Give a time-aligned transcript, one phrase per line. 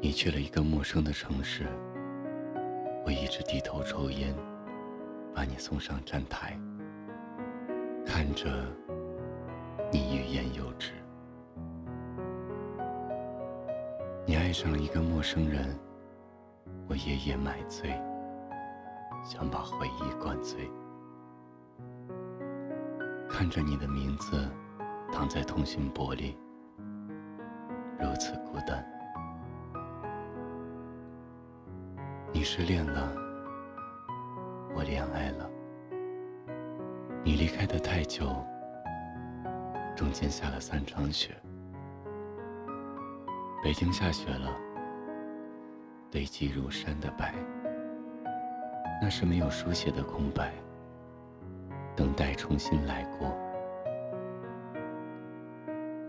[0.00, 1.66] 你去了一个陌生的城市，
[3.04, 4.32] 我一直低头抽烟，
[5.34, 6.56] 把你送上站台，
[8.06, 8.46] 看着
[9.90, 10.92] 你欲言又止。
[14.24, 15.76] 你爱上了一个陌生人，
[16.88, 17.90] 我夜夜买醉，
[19.24, 20.70] 想把回忆灌醉。
[23.28, 24.48] 看着你的名字
[25.12, 26.38] 躺在通讯簿里，
[27.98, 28.97] 如此孤单。
[32.30, 33.10] 你失恋了，
[34.76, 35.48] 我恋爱了。
[37.24, 38.26] 你离开的太久，
[39.96, 41.34] 中间下了三场雪。
[43.62, 44.54] 北京下雪了，
[46.10, 47.34] 堆积如山的白，
[49.00, 50.52] 那是没有书写的空白，
[51.96, 53.34] 等待重新来过。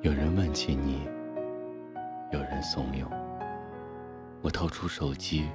[0.01, 1.07] 有人问起你，
[2.31, 3.07] 有人怂恿，
[4.41, 5.49] 我掏出手机。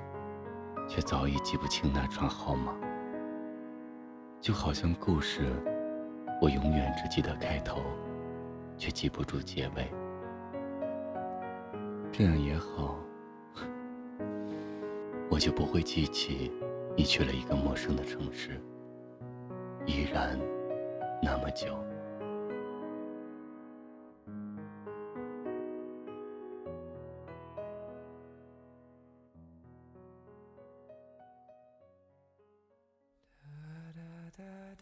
[0.89, 2.75] 却早已记不清那串号码，
[4.41, 5.53] 就好像故事，
[6.41, 7.81] 我永远只记得开头，
[8.77, 9.91] 却记不住结尾。
[12.13, 12.97] 这样也好，
[15.31, 16.53] 我就不会记起
[16.97, 18.61] 你去了一个陌生的城市，
[19.87, 20.39] 依然
[21.23, 21.77] 那么久。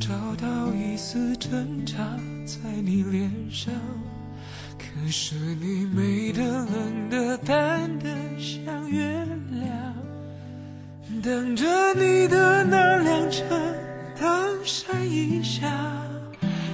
[0.00, 1.94] 找到一丝挣扎
[2.46, 3.72] 在你脸上，
[4.78, 9.06] 可是你美的、冷的、淡的像月
[9.52, 9.94] 亮。
[11.22, 13.44] 等着你的那辆车，
[14.18, 15.70] 当闪一下，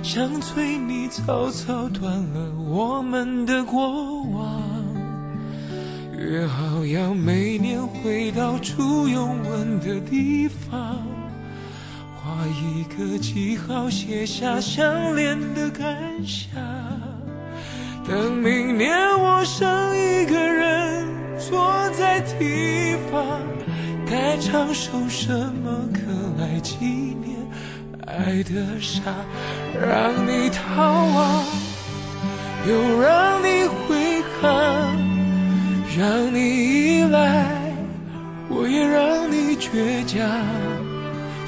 [0.04, 4.62] 想催你草草断了我们的过往。
[6.16, 11.04] 约好要每年回到初拥吻的地方。
[12.26, 15.86] 画一个记号，写下相恋的感
[16.26, 16.50] 想。
[18.04, 19.64] 等明年我剩
[19.96, 21.06] 一个人
[21.38, 23.40] 坐在地方，
[24.10, 26.00] 该唱首什么歌
[26.36, 27.36] 来纪念
[28.08, 29.02] 爱的傻？
[29.80, 31.44] 让你逃亡，
[32.66, 34.98] 又让你挥汗，
[35.96, 37.46] 让你依赖，
[38.48, 40.28] 我也让你倔强。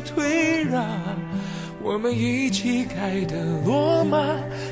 [0.00, 0.84] 退让，
[1.82, 4.18] 我们一起盖的罗马，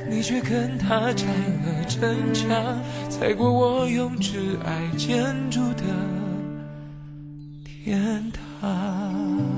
[0.09, 5.83] 你却跟他拆了城墙，踩过我用挚爱建筑的
[7.65, 9.56] 天堂。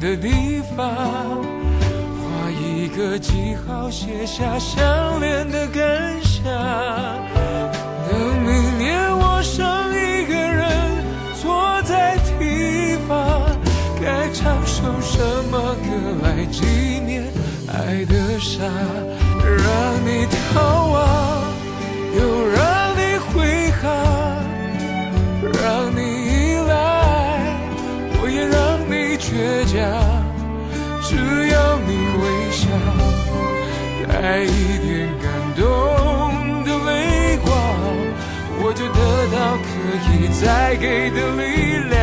[0.00, 6.42] 的地方，画一个记号，写下相恋的感想。
[8.08, 10.66] 等明年我剩一个人
[11.42, 13.42] 坐在堤防，
[14.00, 15.18] 该唱首什
[15.50, 15.90] 么歌
[16.22, 16.64] 来纪
[17.06, 17.22] 念
[17.68, 18.64] 爱的傻，
[19.44, 20.39] 让你听
[40.08, 41.98] 以再给的力量。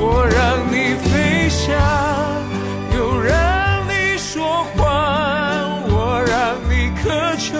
[0.00, 0.38] 我让
[0.70, 1.74] 你飞翔，
[2.96, 7.58] 又让你说谎，我让你渴求，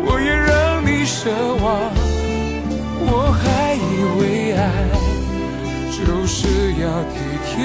[0.00, 1.30] 我也让你奢
[1.62, 1.92] 望。
[3.12, 3.78] 我还以
[4.20, 4.22] 为
[4.54, 4.60] 爱
[5.92, 6.38] 就是
[6.80, 7.58] 要体贴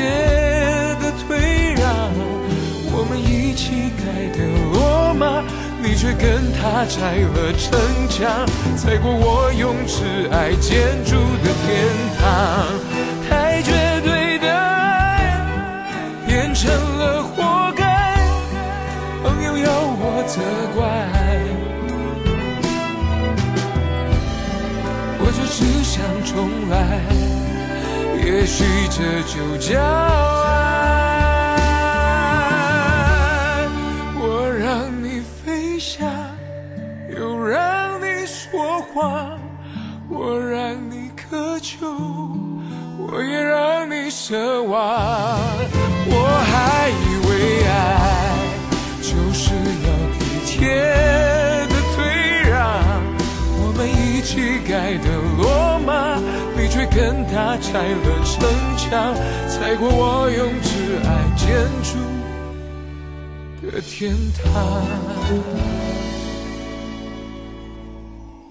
[5.87, 7.79] 你却跟他拆了城
[8.09, 8.43] 墙，
[8.75, 11.85] 踩过我用挚爱建筑的天
[12.17, 12.65] 堂。
[13.29, 13.71] 太绝
[14.03, 15.37] 对的爱
[16.25, 18.17] 变成了活该，
[19.21, 19.69] 朋友要
[20.01, 20.41] 我责
[20.75, 20.83] 怪，
[25.19, 26.75] 我就只想重来，
[28.25, 30.64] 也许这就叫爱。
[56.95, 58.47] 跟他拆了城
[58.77, 59.13] 墙，
[59.49, 61.45] 踩过我用挚爱建
[61.83, 61.99] 筑
[63.61, 64.43] 的天堂。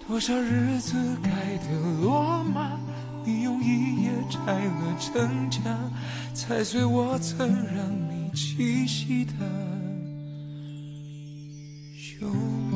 [0.07, 1.71] 多少日子盖的
[2.03, 2.79] 罗马？
[3.25, 5.63] 你用一夜拆了城墙，
[6.35, 9.33] 踩碎我曾让你栖息的
[11.97, 12.74] 胸。